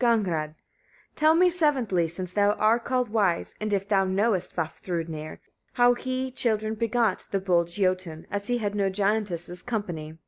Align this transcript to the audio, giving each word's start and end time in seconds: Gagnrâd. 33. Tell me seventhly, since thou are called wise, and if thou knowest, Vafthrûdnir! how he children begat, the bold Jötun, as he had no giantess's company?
Gagnrâd. 0.00 0.26
33. 0.56 0.58
Tell 1.14 1.34
me 1.36 1.48
seventhly, 1.48 2.08
since 2.08 2.32
thou 2.32 2.54
are 2.54 2.80
called 2.80 3.08
wise, 3.08 3.54
and 3.60 3.72
if 3.72 3.86
thou 3.88 4.04
knowest, 4.04 4.52
Vafthrûdnir! 4.56 5.38
how 5.74 5.94
he 5.94 6.32
children 6.32 6.74
begat, 6.74 7.26
the 7.30 7.38
bold 7.38 7.68
Jötun, 7.68 8.26
as 8.28 8.48
he 8.48 8.58
had 8.58 8.74
no 8.74 8.90
giantess's 8.90 9.62
company? 9.62 10.18